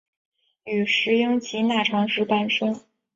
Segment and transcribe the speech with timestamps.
[0.63, 2.81] 与石英及钠长石伴生。